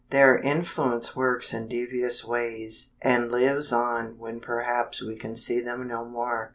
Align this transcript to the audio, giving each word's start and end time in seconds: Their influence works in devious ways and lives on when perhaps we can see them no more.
Their 0.09 0.35
influence 0.35 1.15
works 1.15 1.53
in 1.53 1.67
devious 1.67 2.25
ways 2.25 2.93
and 3.03 3.31
lives 3.31 3.71
on 3.71 4.17
when 4.17 4.39
perhaps 4.39 5.03
we 5.03 5.15
can 5.15 5.35
see 5.35 5.59
them 5.59 5.87
no 5.87 6.03
more. 6.05 6.49